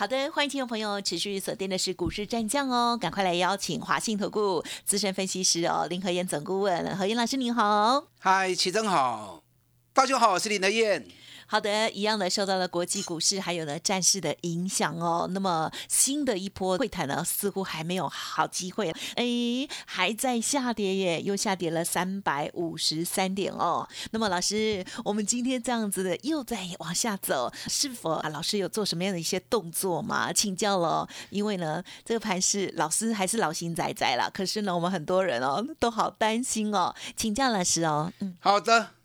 [0.00, 9.42] 好的，欢迎听众朋友持续锁定的是股市战将哦，赶快来邀请华信投顾资深分析师哦林和燕总顾问，何燕老师您好，嗨，齐正好，
[9.92, 11.06] 大家好，我是林德燕。
[11.50, 15.28] 好的，一样的受到了国际股市还有呢战事的影响哦。
[15.32, 23.88] 那么新的一波会谈呢，似乎还没有好机会，哎，还在下跌耶，又下跌了三百五十三点哦。
[24.12, 28.28] 那么老师，我们今天这样子的又在往下走，是否啊？
[28.28, 30.32] 老师有做什么样的一些动作吗？
[30.32, 34.30] 请教了，因为呢，这个盘是老师还是老心仔仔啦。
[34.32, 38.12] 可是呢，我们很多人哦都好担心哦，请教老师哦。
[38.20, 38.99] 嗯，好的。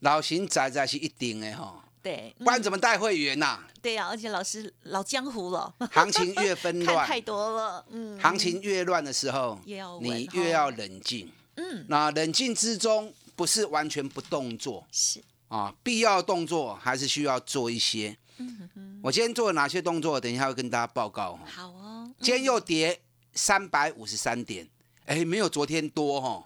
[0.00, 3.58] 老型仔仔是一定的哈，对，不然怎么带会员呐？
[3.82, 9.58] 对呀，而且老师老江湖了，行情越纷乱， 太多了，嗯，行情越乱的时候，
[10.00, 15.22] 你越要冷静，嗯，那冷静之中不是完全不动作，是。
[15.48, 20.20] 啊，必要动作还是需要做一些，嗯哼，我今天做了哪些动作？
[20.20, 21.38] 等一下会跟大家报告。
[21.46, 23.00] 好哦，今天又跌
[23.32, 24.68] 三百五十三点，
[25.06, 26.44] 哎，没有昨天多哈。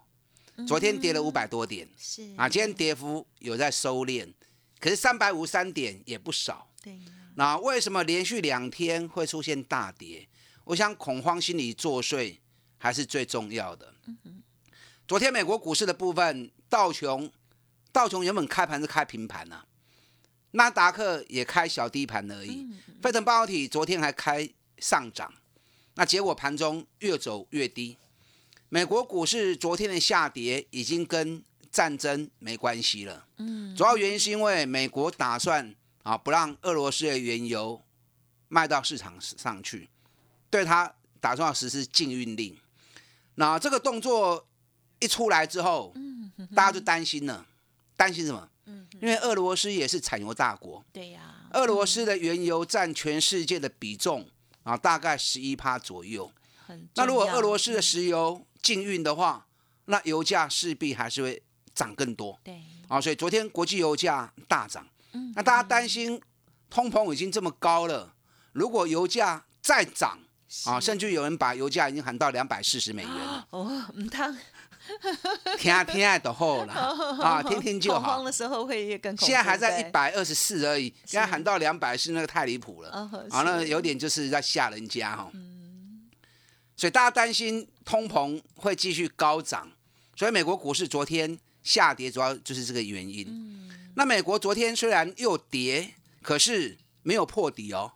[0.67, 4.33] 昨天跌了五百多点，是啊，今天跌幅有在收敛，
[4.79, 6.71] 可是三百五三点也不少。
[6.83, 6.99] 对，
[7.37, 10.29] 那为什么连续两天会出现大跌？
[10.65, 12.39] 我想恐慌心理作祟
[12.79, 13.95] 还是最重要的。
[14.07, 14.43] 嗯
[15.09, 17.31] 昨天美国股市的部分，道琼
[17.91, 19.65] 道琼原本开盘是开平盘呐，
[20.53, 22.67] 纳达克也开小低盘而已，
[23.03, 25.35] 费城半导体昨天还开上涨，
[25.97, 27.99] 那结果盘中越走越低。
[28.75, 37.85] 美国股市昨天的下跌已经跟战争没关系了，嗯，主要原因是因为美国打算啊不让俄罗斯的原油
[38.49, 39.91] 卖到市场上去，
[40.49, 42.57] 对他打算要实施禁运令。
[43.35, 44.49] 那这个动作
[45.01, 47.47] 一出来之后，嗯，大家就担心了，
[47.95, 48.49] 担心什么？
[48.65, 54.27] 嗯，因为俄罗斯也是产油大国，对呀，俄罗斯的原油占全世界的比重
[54.63, 56.33] 啊大概十一趴左右。
[56.95, 59.47] 那如果俄罗斯的石油禁运的话，
[59.87, 61.43] 那油价势必还是会
[61.75, 62.39] 涨更多。
[62.45, 64.87] 对，啊，所以昨天国际油价大涨。
[65.13, 66.21] 嗯，那大家担心
[66.71, 68.15] 通膨已经这么高了，
[68.53, 70.19] 如果油价再涨，
[70.65, 73.47] 啊，甚至有人把油价已经喊到两百四十美元了。
[73.51, 74.37] 哦，唔通，
[75.59, 76.73] 听听都好了，
[77.21, 77.99] 啊，听听就好。
[78.01, 82.91] 恐慌的时候会更现在还在一百二十四而已，现在喊到两百是那个太离谱了。
[83.31, 85.31] 啊，那有点就是在吓人家哈。
[86.83, 89.71] 所以大家担心通膨会继续高涨，
[90.17, 93.71] 所以美国股市昨天下跌，主要就是这个原因。
[93.95, 97.93] 那美国昨天虽然又跌，可是没有破底哦。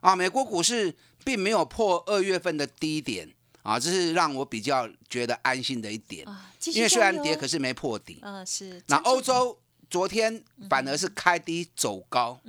[0.00, 0.96] 啊，美国股市
[1.26, 6.26] 并没有破二月份的低点啊，这是让我比较觉得安心的一点。
[6.72, 8.18] 因为虽然跌，可是没破底。
[8.22, 8.82] 嗯，是。
[8.86, 9.58] 那欧洲。
[9.90, 12.40] 昨天反而是开低走高，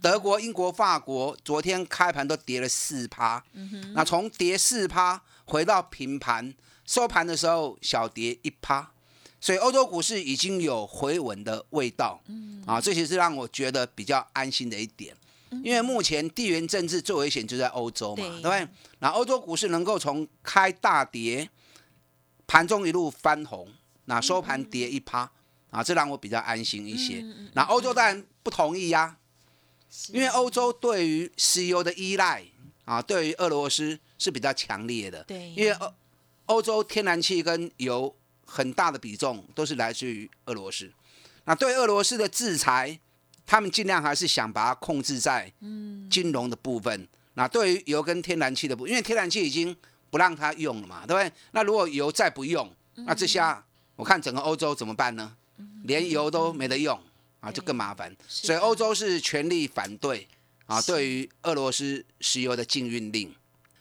[0.00, 3.44] 德国、英国、法国昨天开盘都跌了四趴，
[3.92, 6.54] 那从跌四趴回到平盘，
[6.86, 8.90] 收盘的时候小跌一趴，
[9.38, 12.22] 所以欧洲股市已经有回稳的味道，
[12.64, 15.14] 啊，这些是让我觉得比较安心的一点，
[15.62, 18.36] 因为目前地缘政治最危险就在欧洲嘛，对。
[18.36, 18.68] 不对？
[19.00, 21.50] 那欧洲股市能够从开大跌，
[22.46, 23.68] 盘中一路翻红，
[24.06, 25.30] 那收盘跌一趴。
[25.70, 27.24] 啊，这让我比较安心一些。
[27.52, 29.16] 那欧洲当然不同意呀，
[30.08, 32.44] 因为欧洲对于石油的依赖
[32.84, 35.22] 啊，对于俄罗斯是比较强烈的。
[35.24, 35.92] 对，因为欧
[36.46, 38.14] 欧洲天然气跟油
[38.46, 40.90] 很大的比重都是来自于俄罗斯。
[41.44, 42.98] 那对俄罗斯的制裁，
[43.46, 45.52] 他们尽量还是想把它控制在
[46.10, 47.06] 金融的部分。
[47.34, 49.76] 那对于油跟天然气的部，因为天然气已经
[50.10, 51.32] 不让它用了嘛，对不对？
[51.52, 53.64] 那如果油再不用，那这下
[53.96, 55.36] 我看整个欧洲怎么办呢？
[55.84, 56.98] 连油都没得用
[57.40, 58.14] 啊，就更麻烦。
[58.26, 60.26] 所以欧洲是全力反对
[60.66, 63.34] 啊，对于俄罗斯石油的禁运令。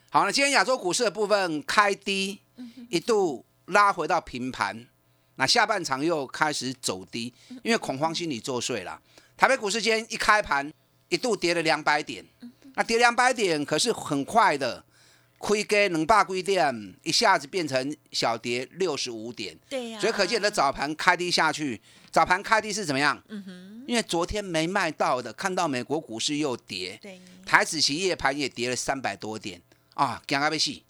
[0.09, 2.39] 好，那今天亚洲股市的部分开低，
[2.89, 4.87] 一度拉回到平盘，
[5.35, 7.33] 那下半场又开始走低，
[7.63, 9.01] 因为恐慌心理作祟了。
[9.35, 10.71] 台北股市今天一开盘，
[11.09, 12.25] 一度跌了两百点，
[12.75, 14.83] 那跌两百点，可是很快的。
[15.37, 21.79] 亏给能霸规点，一下子变成小跌六十五点，对呀，所以可见的早盘开低下去，
[22.11, 23.21] 早盘开低是怎么样？
[23.29, 29.61] 嗯哼，因为昨天没卖到的，看到美国股市又跌，对，台子期夜盘也跌了三百多点。
[29.93, 30.83] 啊，惊啊被死，今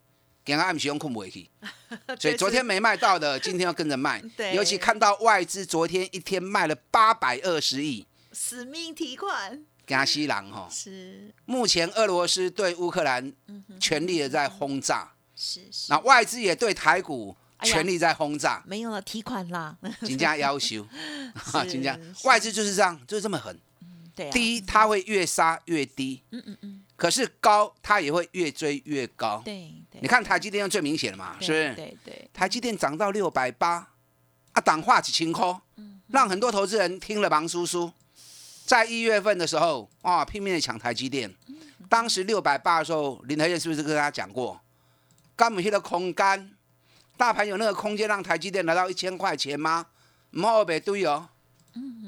[0.47, 1.49] 天暗时用困不回去，
[2.19, 4.21] 所以昨天没卖到的，今天要跟着卖。
[4.35, 4.53] 对。
[4.53, 10.67] 尤其看到外资昨天一天卖了八百二十亿，死命提款加西郎哈。
[10.69, 11.33] 是。
[11.45, 13.33] 目前俄罗斯对乌克兰
[13.79, 20.85] 全力的在轰炸，是是，那外资也对台股全力在轰炸，没有了提款啦，金价要求，
[21.67, 21.97] 金价。
[22.25, 23.57] 外资就是这样，就是这么狠。
[24.15, 29.41] 对啊，第一，它会越杀越低，嗯嗯嗯，可是高它也会越追越高。
[29.45, 31.73] 对对，你看台积电最明显的嘛，是不是？
[31.75, 33.87] 对对，台积电涨到六百八，
[34.53, 35.47] 啊，党化几千块，
[36.07, 37.91] 让很多投资人听了忙叔叔。
[38.67, 41.33] 在一月份的时候，啊，拼命的抢台积电。
[41.87, 44.59] 当时六百八的时候，林台燕是不是跟大家讲过，
[45.37, 46.51] 干母系的空干，
[47.15, 49.85] 大盘有那个空间让台积电来到一千块钱吗？
[50.31, 51.29] 唔好别对哦。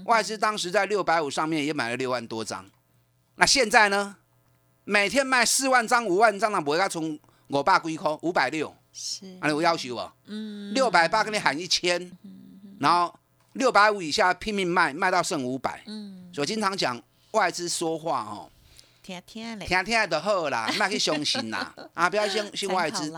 [0.04, 2.66] 外资当时在六百五上面也买了六万多张，
[3.36, 4.18] 那现在呢？
[4.84, 7.18] 每天卖四万张、五万张，那不会从
[7.48, 8.76] 五百几块，五百六。
[8.92, 12.12] 是，啊，你有要求我，嗯，六百八跟你喊一千，
[12.80, 13.18] 然后
[13.54, 15.84] 六百五以下拼命卖，卖到剩五百。
[15.86, 18.50] 嗯，所以经常讲外资说话哦，
[19.04, 23.14] 听听嘞，听听就好啦， 卖去相信啦，啊，不要相信外资。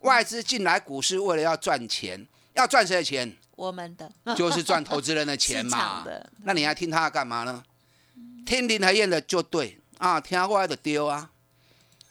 [0.00, 3.36] 外资进来股市为了要赚钱，要赚谁的钱？
[3.54, 6.04] 我们的就是赚投资人的钱嘛
[6.42, 7.62] 那你还听他干嘛呢？
[8.44, 11.30] 听林和燕的就对啊，听过来的丢啊。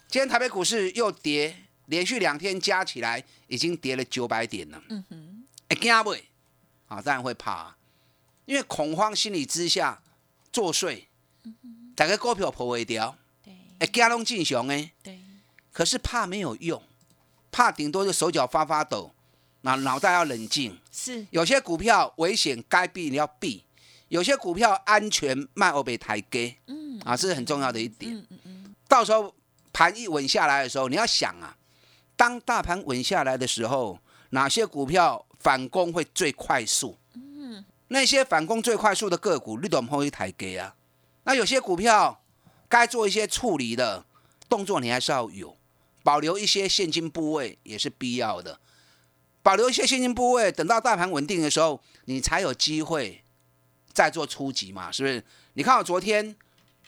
[0.08, 1.56] 今天台北股市又跌，
[1.86, 4.82] 连续两天加起来已经跌了九百点了。
[4.88, 6.10] 嗯哼，会惊不？
[6.88, 7.76] 啊，当然会怕、啊，
[8.44, 10.00] 因为恐慌心理之下
[10.52, 11.04] 作祟，
[11.96, 13.54] 大家股票破未掉，对。
[13.80, 14.92] 会惊拢正常哎。
[15.02, 15.18] 对，
[15.72, 16.82] 可是怕没有用，
[17.50, 19.12] 怕顶多就手脚发发抖，
[19.62, 20.78] 那脑袋要冷静。
[20.90, 23.64] 是，有些股票危险该避你要避，
[24.08, 27.00] 有些股票安全卖欧北台给嗯。
[27.00, 28.14] 啊，这是很重要的一点。
[28.14, 29.34] 嗯嗯嗯，到时候
[29.72, 31.56] 盘一稳下来的时候，你要想啊，
[32.14, 33.98] 当大盘稳下来的时候，
[34.30, 36.96] 哪些股票反攻会最快速？
[37.92, 40.74] 那些反攻最快速的个股，你都不会抬给啊。
[41.24, 42.22] 那有些股票
[42.66, 44.06] 该做一些处理的
[44.48, 45.54] 动作，你还是要有，
[46.02, 48.58] 保留一些现金部位也是必要的。
[49.42, 53.22] 保留一些现金部位，等到大盘稳定的时候，你才有机会
[53.92, 55.22] 再做初级嘛，是不是？
[55.52, 56.34] 你看我昨天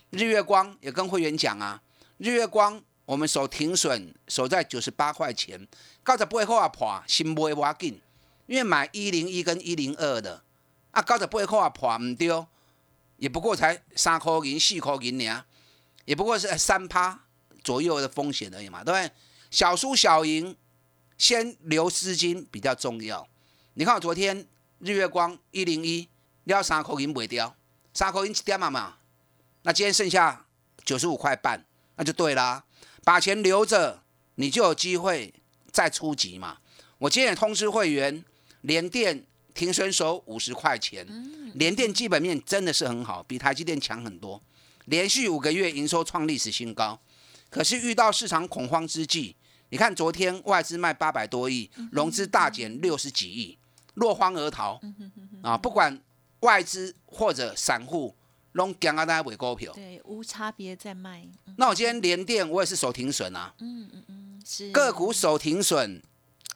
[0.08, 1.82] 日月光也跟会员讲啊，
[2.16, 5.68] 日月光我们守停损守在九十八块钱，
[6.02, 8.00] 高十八块啊破，心不会挖紧，
[8.46, 10.42] 因为买一零一跟一零二的
[10.94, 12.48] 啊，高十八块也破唔掉，
[13.16, 15.44] 也不过才三块银四块银尔，
[16.04, 17.20] 也不过是三趴
[17.62, 19.10] 左右的风险而已嘛，对不对？
[19.50, 20.56] 小输小赢，
[21.18, 23.26] 先留资金比较重要。
[23.74, 24.46] 你看我昨天
[24.78, 26.08] 日月光一零一
[26.44, 27.56] 了三块银卖掉，
[27.92, 28.98] 三块银一点嘛嘛，
[29.62, 30.46] 那今天剩下
[30.84, 31.64] 九十五块半，
[31.96, 32.64] 那就对啦。
[33.02, 34.02] 把钱留着，
[34.36, 35.34] 你就有机会
[35.72, 36.58] 再出击嘛。
[36.98, 38.24] 我今天也通知会员，
[38.62, 41.06] 联电停损手五十块钱，
[41.54, 44.42] 联电基本面真的是很好，比台积电强很多，
[44.86, 47.00] 连续五个月营收创历史新高。
[47.48, 49.36] 可是遇到市场恐慌之际，
[49.68, 53.56] 你看昨天外资卖八百多亿，融资大减六十几亿，
[53.94, 54.80] 落荒而逃
[55.40, 55.56] 啊！
[55.56, 56.00] 不管
[56.40, 58.16] 外资或者散户，
[58.52, 59.72] 拢惊啊，大家买股票。
[59.72, 66.02] 对，无差别在卖，嗯那我今天连电我也是守停损啊，嗯嗯嗯，是个股守停损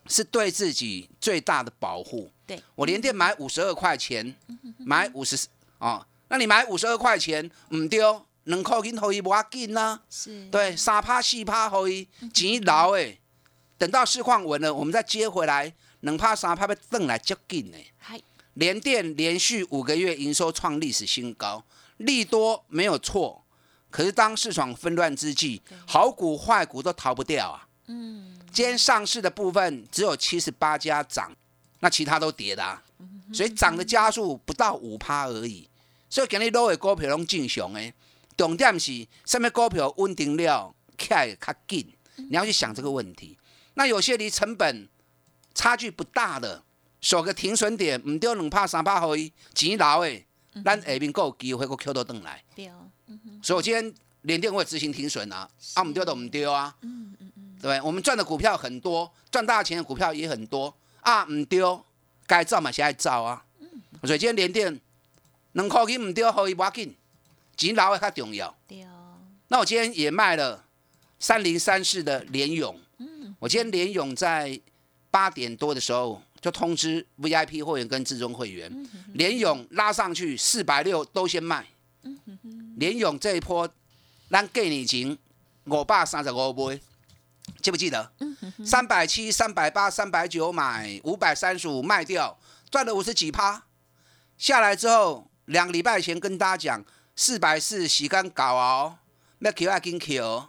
[0.08, 2.32] 是对自己最大的保护。
[2.48, 4.34] 对，我连电买五十二块钱，
[4.78, 5.38] 买五十
[5.76, 10.00] 哦，那你买五十二块钱唔丢，两块银互伊无要紧啦。
[10.08, 13.20] 是，对，三趴四趴互伊钱留诶，
[13.76, 17.92] 等到市况稳了，我们再接回来，两趴三趴要等来接近诶。
[17.98, 18.18] 嗨，
[18.54, 21.62] 联电连续五个月营收创历史新高，
[21.98, 23.44] 利多没有错，
[23.90, 27.68] 可是当市场纷乱之际，好股坏股都逃不掉啊。
[27.88, 31.34] 嗯，今天上市的部分只有七十八家涨，
[31.80, 32.82] 那其他都跌的啊，
[33.32, 35.68] 所以涨的加速不到五趴而已。
[36.10, 37.92] 所以今日落的股票拢正常诶，
[38.36, 43.36] 重点是什么股票稳定了，起来较紧，你要去想这个问题。
[43.74, 44.88] 那有些离成本
[45.54, 46.62] 差距不大的，
[47.00, 50.26] 守个停损点，唔丢两趴三趴可以钱留诶，
[50.64, 52.42] 咱下面够有机会个 Q 到倒来。
[52.56, 52.70] 对
[53.42, 56.74] 所以我今天连电会执行停损啊，啊唔丢就唔丢啊。
[56.80, 57.80] 嗯嗯嗯，对？
[57.82, 60.74] 我们赚的股票很多，赚大钱的股票也很多
[61.08, 61.58] 啊，唔对，
[62.26, 63.42] 该造嘛，现在造啊。
[64.02, 64.78] 所以今天连电
[65.52, 66.94] 两块钱唔丢，互伊无要紧，
[67.56, 68.54] 钱留的较重要。
[68.68, 69.16] 对哦，
[69.48, 70.66] 那我今天也卖了
[71.18, 74.60] 三零三四的联勇，嗯，我今天联勇在
[75.10, 78.70] 八点多的时候就通知 VIP 会员跟至尊会员，
[79.14, 81.66] 联勇拉上去四百六都先卖。
[82.76, 83.66] 联勇这一波，
[84.30, 85.16] 咱给你钱
[85.64, 86.78] 五百三十五买，
[87.62, 88.12] 记不记得？
[88.64, 92.38] 三百七、三百八、三百九买，五百三十五卖掉，
[92.70, 93.64] 赚了五十几趴。
[94.36, 96.84] 下来之后，两个礼拜前跟大家讲，
[97.16, 98.98] 四百四洗干搞哦，
[99.40, 100.48] 要 Q 要跟 Q。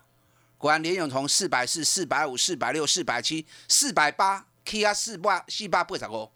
[0.57, 6.29] 果然连勇从四百四、四百五、四百六、四百七、四百八，K 啊四八四八八十哦。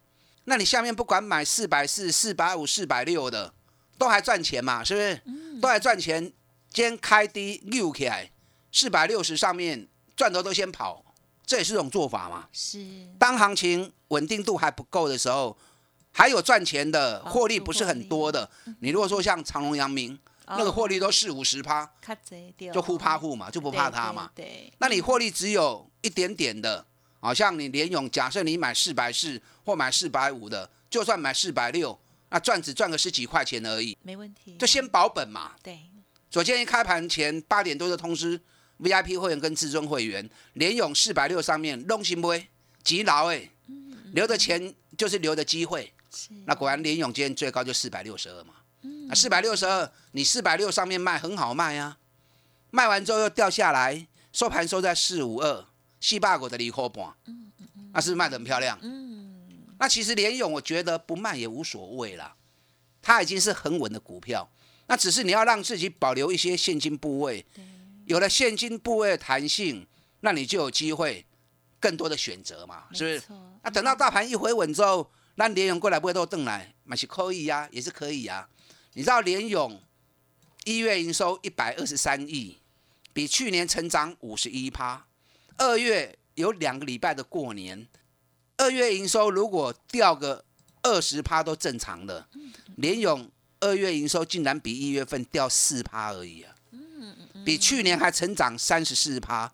[0.45, 3.53] 那你下面不管买四百四、四百五、四百六的，
[3.97, 4.83] 都还赚钱嘛？
[4.83, 5.21] 是不是？
[5.61, 6.31] 都还赚钱。
[6.69, 8.31] 今天开低溜起来，
[8.71, 11.03] 四百六十上面赚头都先跑，
[11.45, 12.47] 这也是种做法嘛。
[12.51, 13.07] 是。
[13.17, 15.57] 当行情稳定度还不够的时候，
[16.11, 18.49] 还有赚钱的获利不是很多的。
[18.79, 21.89] 你如果说像长隆、阳明，那个获利都四五十趴，
[22.71, 24.29] 就互怕互嘛，就不怕它嘛。
[24.35, 24.71] 对。
[24.77, 26.85] 那你获利只有一点点的，
[27.19, 31.97] 好像你联勇，假设你买四百四或买四百五的，就算买四百六，
[32.29, 34.55] 那赚只赚个十几块钱而已，没问题。
[34.59, 35.53] 就先保本嘛。
[35.63, 35.79] 对。
[36.29, 38.39] 昨天一开盘前八点多的通知
[38.83, 42.47] VIP 会员跟至尊会员，联勇四百六上面弄行不会
[42.83, 43.49] 急劳哎，
[44.11, 45.91] 留的钱就是留的机会。
[46.45, 48.53] 那果然联勇今天最高就四百六十二嘛。
[49.07, 51.97] 那四百六十二，你四百六上面卖很好卖啊，
[52.69, 55.65] 卖完之后又掉下来，收盘收在四五二，
[56.01, 57.13] 四八股的离合盘，
[57.93, 58.77] 那是卖的很漂亮。
[59.79, 62.35] 那其实联勇我觉得不卖也无所谓啦，
[63.01, 64.49] 它已经是很稳的股票。
[64.87, 67.45] 那只是你要让自己保留一些现金部位，
[68.05, 69.87] 有了现金部位的弹性，
[70.21, 71.25] 那你就有机会
[71.79, 73.23] 更多的选择嘛，是不是？
[73.63, 78.47] 那等到大盘一回稳之后，那联勇过来不会都邓来，买是可以呀，也是可以呀。
[78.93, 79.81] 你知道联勇
[80.65, 82.59] 一月营收一百二十三亿，
[83.13, 85.05] 比去年成长五十一趴。
[85.57, 87.87] 二月有两个礼拜的过年，
[88.57, 90.45] 二月营收如果掉个
[90.81, 92.27] 二十趴都正常的，
[92.75, 93.29] 联勇。
[93.59, 96.53] 二月营收竟然比一月份掉四趴而已啊！
[97.45, 99.51] 比去年还成长三十四趴，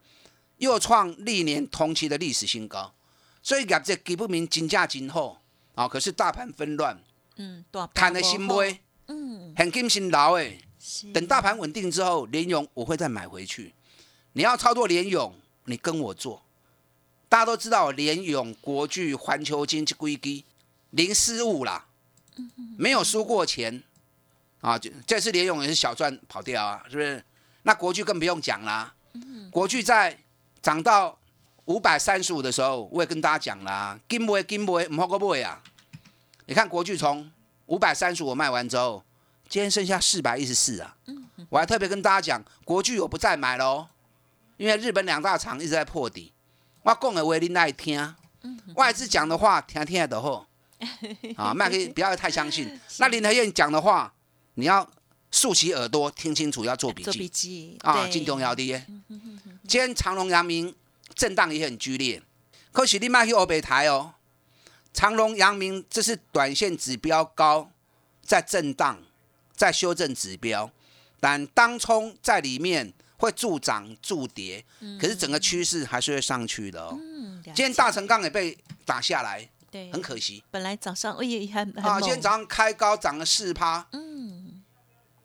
[0.58, 2.93] 又创历年同期的历史新高。
[3.41, 5.39] 所以业绩基不明金价今后
[5.75, 7.01] 啊，可是大盘纷乱，
[7.38, 10.58] 嗯，谈的心灰，嗯，很金心劳哎。
[11.13, 13.74] 等大盘稳定之后，联勇我会再买回去。
[14.34, 16.41] 你要操作联勇，你跟我做。
[17.27, 20.46] 大家都知道联勇、国巨、环球金这规矩
[20.91, 21.88] 零失误啦，
[22.77, 23.84] 没有输过钱。
[24.62, 27.24] 啊，这这次联勇也是小赚跑掉啊，是不是？
[27.69, 28.91] 那国巨更不用讲啦。
[29.51, 30.17] 国巨在
[30.59, 31.15] 涨到
[31.65, 35.61] 五百三十五的时候，我也跟大家讲啦，金不会金不会唔好个不会啊。
[36.47, 37.31] 你看国巨从
[37.67, 39.03] 五百三十五卖完之后，
[39.47, 40.97] 今天剩下四百一十四啊。
[41.49, 43.85] 我还特别跟大家讲，国巨我不再买喽，
[44.57, 46.33] 因为日本两大厂一直在破底。
[46.81, 48.15] 我讲的话你爱听，
[48.73, 50.47] 外资讲的话听听的好。
[51.38, 52.79] 啊，卖可以不要太相信。
[52.97, 54.11] 那林德燕讲的话。
[54.55, 54.85] 你要
[55.39, 57.05] 竖起耳朵听清楚，要做笔记。
[57.05, 58.81] 做笔记啊，进重要的。
[59.65, 60.75] 今天长隆、阳明
[61.15, 62.22] 震荡也很剧烈，
[62.74, 64.15] 可是你卖去欧北台哦。
[64.93, 67.72] 长隆、阳明这是短线指标高，
[68.22, 69.01] 在震荡，
[69.55, 70.69] 在修正指标，
[71.22, 74.65] 但当冲在里面会助涨助跌，
[75.00, 77.00] 可是整个趋势还是会上去的哦。
[77.46, 80.43] 今天大成钢也被打下来，对，很可惜。
[80.51, 84.38] 本来早上也很啊，今天早上开高涨了四趴，嗯。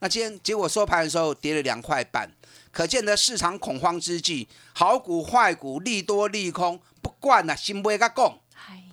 [0.05, 2.31] 那今天结果收盘的时候跌了两块半，
[2.71, 8.39] 可见的市场恐慌之际，好股坏股利多利空不惯呐，心不会个供，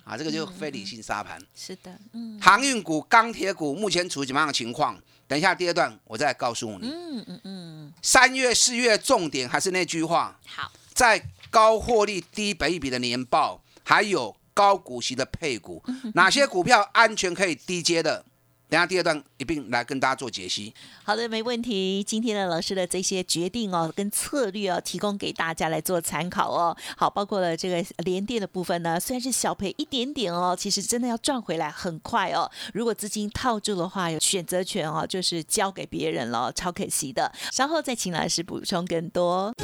[0.06, 1.38] 啊，这个就非理性沙盘。
[1.54, 4.98] 是的，嗯，航运股、钢铁股目前处于怎么样的情况？
[5.28, 6.88] 等一下第二段我再告诉你。
[6.88, 7.92] 嗯嗯嗯。
[8.00, 15.84] 三月、四月重点还是那句话，好，在高获利、低本益比的年报，还有高股息的配股，
[16.16, 18.24] 哪些股票安全可以低接的？
[18.72, 20.72] 等下第二段一并来跟大家做解析。
[21.04, 22.02] 好的，没问题。
[22.02, 26.74] 今天的老师的这些决定哦，跟策略哦，提供给大家来做参考哦。
[26.96, 32.50] 好，包括了这个连电的部分呢，虽然是小赔一点点哦，其实真的要赚回来很快哦。
[32.72, 37.30] 如果资金套住的话，有选择权哦，就是交给别人了，超可惜的。
[37.52, 39.54] 稍后再请老师补充更多。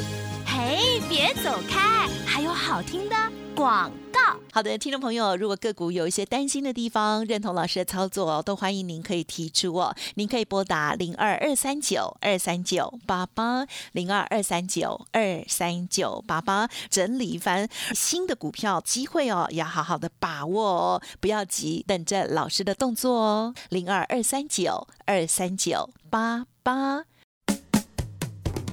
[0.45, 3.15] 嘿，别走开，还有好听的
[3.55, 4.19] 广告。
[4.51, 9.95] 好的，听众朋友，如果个股有一些担心的地方，认同老师的操作，都欢迎您可以提出哦。
[10.15, 23.53] 您可以拨打零二二三九二三九八八零二二三九二三九八八，整理一番新的股票机会哦，要好好的把握哦，不要急，等着老师的动作哦。
[23.69, 27.05] 零二二三九二三九八八。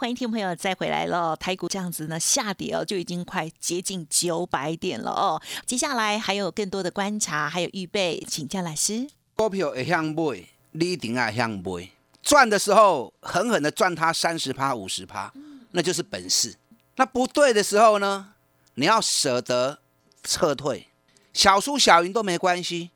[0.00, 5.38] 欢迎听众朋友再回来了，台股这样子呢下跌哦，就已经快接近九百点了哦。
[5.66, 9.06] 接下来还有更多的观察，还有预备，请教老师。
[9.36, 11.90] 股票会向买，你一定要向买。
[12.22, 15.30] 赚的时候狠狠的赚它三十趴、五十趴，
[15.72, 16.56] 那就是本事。
[16.96, 18.32] 那不对的时候呢，
[18.76, 19.80] 你要舍得
[20.24, 20.88] 撤退，
[21.34, 22.88] 小输小赢都没关系。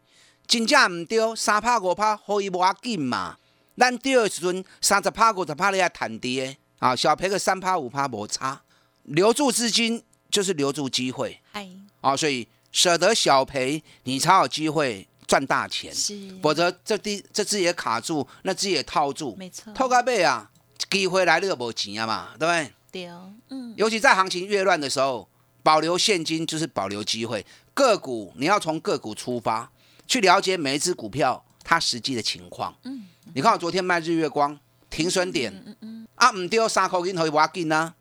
[0.47, 3.37] 金价唔丢，三趴五趴可以无要紧嘛。
[3.77, 8.61] 咱丢的时阵，三十趴五十趴你要谈跌啊，小赔个三趴五趴摩擦。
[9.05, 11.67] 留住资金就是留住机会哎，
[12.03, 15.95] 啊，所以舍得小赔，你才有机会赚大钱。
[15.95, 20.51] 是，否则这第这只也卡住，那只也套住，没错，套个背啊，
[20.91, 22.73] 机会来你就无钱啊嘛，对不对？
[22.91, 25.27] 丢，嗯，尤其在行情越乱的时候，
[25.63, 27.45] 保留现金就是保留机会。
[27.73, 29.71] 个股你要从个股出发，
[30.07, 32.75] 去了解每一只股票它实际的情况。
[32.85, 37.95] 嗯，你看我昨天卖日月光停损点，嗯嗯，啊，唔丢三口银可以挖紧啊，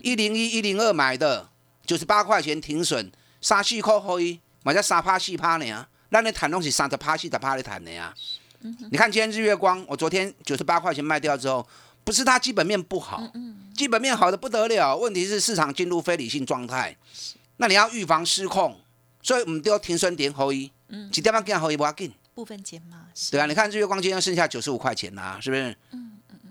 [0.00, 1.48] 一零一一零二买的
[1.84, 3.10] 九十八块钱停损，
[3.40, 8.14] 三四块可以，买在三趴四趴呢，那你谈东西三十趴四十趴的谈的呀。
[8.90, 11.64] 你看今天日月光，我昨天九十八块钱卖掉之后，
[12.02, 13.22] 不是它基本面不好，
[13.76, 16.96] 基本面好的不得了，问题是市场进入非理性状态，
[17.58, 18.80] 那你要预防失控，
[19.22, 20.72] 所以唔丢停损点可以，
[21.12, 22.12] 几点半给可以不要紧。
[22.34, 25.76] 部分钱嘛，对啊，你看日月光今天剩下九十五块钱啦、是不是？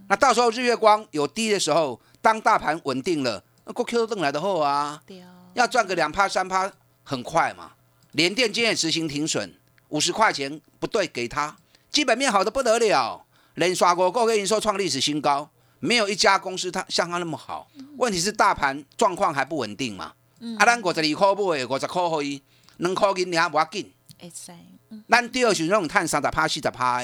[0.10, 5.18] 那到时候日月光有低的时候，当大盘稳定了，那过 Q 动来的后啊，丢，
[5.54, 6.72] 要赚个两趴三趴，
[7.04, 7.72] 很快嘛。
[8.14, 9.54] 联电今天也执行停损，
[9.90, 11.56] 五十块钱不对给他，
[11.92, 17.68] 基本面好的不得了，连刷过购跟营收创历史新高，没有一家公司它像它那么好。
[17.98, 20.14] 问题是大盘状况还不稳定嘛。
[20.58, 22.42] 啊，咱五十二块买的，五十块可以，
[22.78, 23.92] 两块银两无要紧。
[24.20, 24.52] 哎塞，
[24.90, 27.02] 嗯，咱第二选那种探三十趴、四十趴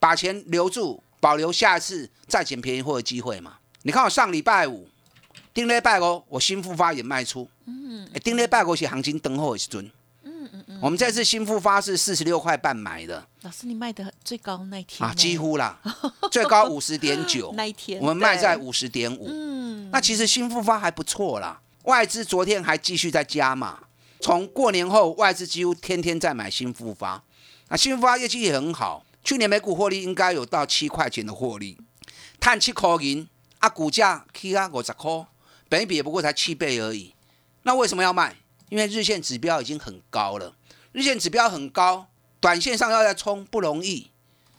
[0.00, 3.54] 把钱留住，保留下一次再捡便宜货的机会嘛。
[3.80, 4.86] 你看我上礼拜五、
[5.54, 7.48] 丁礼拜五，我新复发也卖出。
[7.64, 9.90] 嗯，丁礼拜五是行情等候的时阵。
[10.24, 13.26] 嗯嗯嗯，我们这次新复发是四十六块半买的。
[13.40, 15.80] 老师你卖的最高那一天啊，几乎啦，
[16.30, 19.26] 最高五十点九， 那一天，我们卖在，五十点五。
[19.30, 23.78] 嗯，那其实新复发还不错啦，外资昨天还继续在加嘛，
[24.20, 27.22] 从过年后外资几乎天天在买新复发，
[27.70, 31.78] 那新复发业绩也很好，去年每股获利应该有到七块钱的获利，
[32.38, 33.26] 碳七块银
[33.58, 35.26] 啊，股价起啊五十块，
[35.68, 37.14] 本益比也不过才七倍而已，
[37.62, 38.36] 那为什么要卖？
[38.68, 40.54] 因为日线指标已经很高了，
[40.92, 42.08] 日线指标很高，
[42.38, 44.10] 短线上要再冲不容易，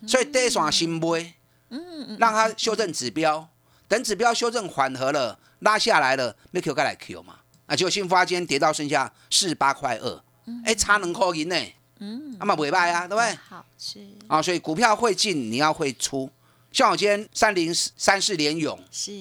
[0.07, 1.35] 所以得耍新杯。
[1.69, 3.49] 嗯让它修正指标，
[3.87, 7.39] 等指标修正缓和了，拉下来了，没 Q 该来 Q 嘛？
[7.65, 10.23] 啊，结果新发今天跌到剩下四十八块二，
[10.63, 11.55] 哎，差两块银呢，
[11.99, 13.37] 嗯，那么尾败啊，对不对？
[13.47, 16.29] 好是啊，所以股票会进，你要会出。
[16.71, 19.11] 像我今天三零三四连勇，是，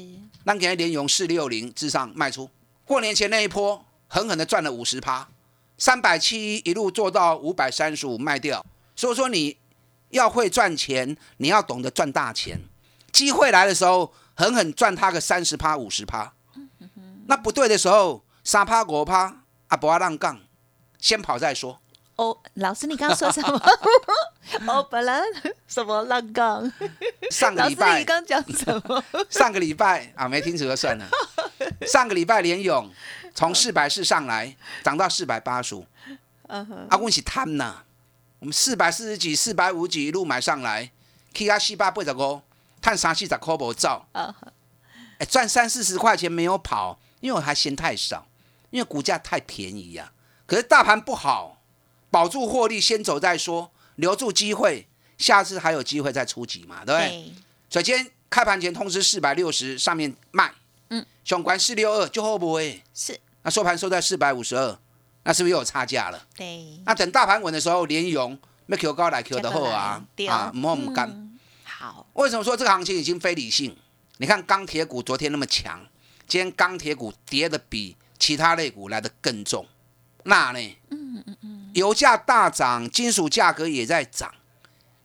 [0.43, 2.51] 那给连勇四六零之上卖出，
[2.85, 5.29] 过年前那一波狠狠的赚了五十趴，
[5.79, 8.67] 三百七一路做到五百三十五卖掉。
[8.97, 9.57] 所以说你
[10.11, 12.61] 要会赚钱，你要懂得赚大钱。
[13.13, 16.33] 机会来的时候，狠狠赚它个三十趴、五十趴。
[17.27, 20.41] 那不对的时候，三趴、五趴啊，不要让杠，
[20.99, 21.81] 先跑再说。
[22.17, 23.61] 哦，老师你刚刚说什么？
[24.73, 25.21] 哦，本来
[25.67, 26.71] 什么浪杠？
[27.31, 29.05] 上个礼拜你，刚讲什么？
[29.29, 31.07] 上个礼拜啊，没听楚就算了。
[31.87, 32.89] 上个礼拜连勇
[33.35, 35.85] 从四百四上来，涨到四百八十五。
[36.47, 37.83] 嗯哼，啊，阮是贪呐，
[38.39, 40.91] 我们四百四十几、四百五几一路买上来，
[41.33, 42.43] 去到四百八十五，
[42.81, 48.29] 赚三四十块无走，哎，赚三四十块钱没有跑，因为我还嫌太少，
[48.71, 50.13] 因为股价太便宜呀、
[50.47, 51.54] 可是大盘不好，
[52.15, 54.87] 保住获利先走再说，留住机会，
[55.19, 57.09] 下次还有机会再出击嘛，对不对？
[57.09, 57.33] 对，
[57.69, 60.55] 所以今天开盘前通知四百六十上面卖，
[60.91, 64.79] 嗯，熊关四六二就后不会，是，那收盘收在四百五十二，
[65.25, 66.25] 那是不是又有差价了？
[66.37, 71.11] 对，那等大盘稳的时候，连勇要 Q 高来 Q 的后啊对啊，唔好唔干。
[71.11, 73.77] 嗯好，为什么说这个行情已经非理性？
[74.19, 75.85] 你看钢铁股昨天那么强，
[76.29, 79.67] 今天钢铁股跌的比其他类股来的更重，
[80.23, 80.77] 那呢？
[80.91, 81.54] 嗯嗯嗯。
[81.75, 84.33] 油价大涨，金属价格也在涨。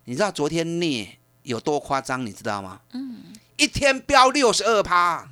[0.05, 2.25] 你知道昨天镍有多夸张？
[2.25, 2.82] 你知道吗？
[2.93, 3.34] 嗯。
[3.58, 5.27] 一天飙六十二趴，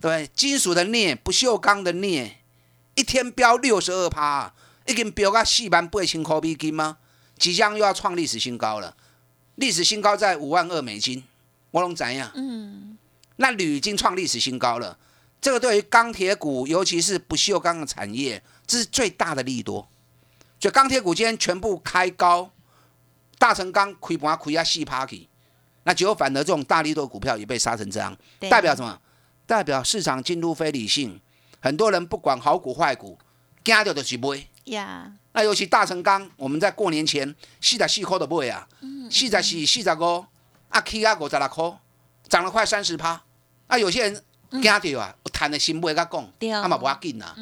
[0.00, 2.38] 对，金属的镍、不锈钢的镍，
[2.94, 4.54] 一天飙六十二趴，
[4.86, 6.98] 已经飙到四万八千块美金吗？
[7.36, 8.96] 即将又要创历史新高了，
[9.56, 11.22] 历史新高在五万二美金。
[11.72, 12.30] 我拢怎样？
[12.34, 12.96] 嗯。
[13.36, 14.96] 那铝已经创历史新高了，
[15.40, 19.86] 这个对于钢铁股，尤其是不锈钢的产业，这是最大的利多。
[20.66, 22.50] 所以钢铁股今天全部开高，
[23.38, 25.28] 大成钢亏盘亏啊四趴去，
[25.84, 29.00] 那结果反而这种大力多股票也被杀成这样，代表什么？
[29.46, 31.20] 代表市场进入非理性，
[31.60, 33.16] 很多人不管好股坏股，
[33.62, 34.44] 惊掉就是买。
[34.64, 35.12] 呀。
[35.34, 38.66] 那尤其大成钢，我们在过年前四十四块的买啊，
[39.08, 40.26] 四十四、四十五，
[40.70, 41.78] 啊起啊五十六块，
[42.28, 43.22] 涨了快三十趴。
[43.68, 47.36] 啊，有些人惊掉啊，我谈的心不会甲讲，啊嘛不要紧呐，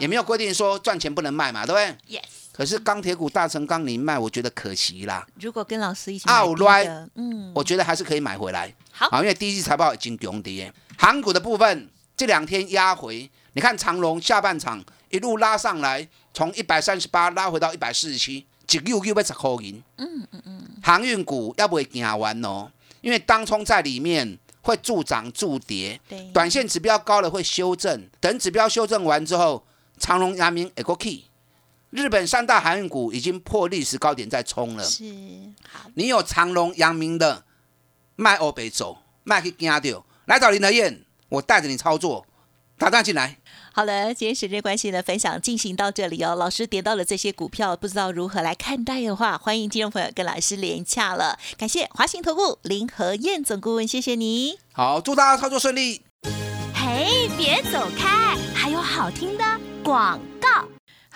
[0.00, 2.35] 也没有规定说赚钱不能卖嘛，对不对？Yes。
[2.56, 5.26] 可是钢铁股大成钢你卖，我觉得可惜啦。
[5.40, 8.74] 如果跟老师一起买的，嗯，我觉得还是可以买回来。
[8.90, 10.72] 好，因为第一季财报已经强跌。
[10.96, 19.82] 航股的部分这两天压回，你看长隆下半场一路拉上来，从一百三十八拉回到一百四十七，一六六百十块银。
[19.98, 20.62] 嗯嗯嗯。
[20.82, 22.70] 航运股要不会行完哦，
[23.02, 24.38] 因为当冲在里面。
[24.62, 26.00] 会助涨助跌，
[26.34, 29.64] 短线指标高了会修正，等指标修正完之后，
[29.96, 31.22] 长隆、阳明、A 股 Key，
[31.90, 34.84] 日本三大航运股已经破历史高点在冲了。
[34.84, 35.04] 是，
[35.70, 37.44] 好，你有长隆、阳明的，
[38.16, 42.26] 卖欧北走，卖去惊掉，来找林德燕，我带着你操作，
[42.76, 43.38] 打单进来。
[43.72, 46.34] 好了，今天时间关系呢，分享进行到这里哦。
[46.34, 51.38] 老师点到了这些股票，不知道如何来看待的话，欢迎听众朋友跟老师连洽了。
[51.56, 54.58] 感谢华兴投顾林和燕总顾问，谢谢你。
[54.72, 56.02] 好，祝大家操作顺利。
[56.74, 59.44] 嘿，别走开，还有好听的
[59.84, 60.35] 广告。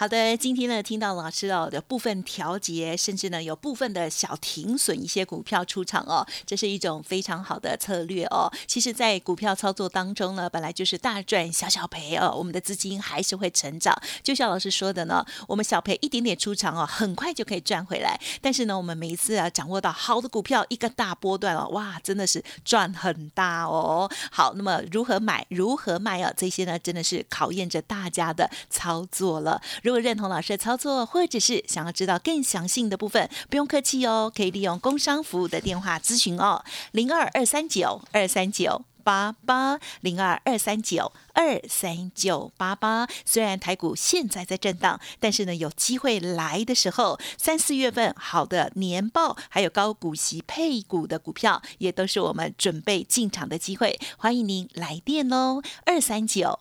[0.00, 8.50] 好的，今天呢，听到老师哦的部分调节，甚至呢有部分的小停损一些股票出场哦，这是一种非常好的策略哦。
[8.66, 13.94] 其实，在股票操作当中呢，本来就是大赚小小赔哦，我们的资金还是会成长。
[14.22, 18.18] 就像老师说的呢，我们小赔一点点出场哦，很快就可以赚回来。
[18.40, 24.10] 但是呢，我们每一次啊掌握到好的股票，一个大波段哦，哇，真的是赚很大哦。
[24.32, 26.32] 好，那么如何买，如何卖啊？
[26.34, 29.60] 这些呢，真的是考验着大家的操作了。
[29.90, 43.08] 如果认同老师的操作，或者是想要知道更详细的部分，不用客气哦，可以利用工商服务的电话咨询哦，零二二三九二三九八八零二二三九二三九八八。
[43.24, 53.98] 虽然台股现在在震荡，但是呢，有机会来的时候，三四月份好的年报，还有高股息配股的股票，也都是我们准备进场的机会。
[54.16, 56.60] 欢迎您来电哦，二三九。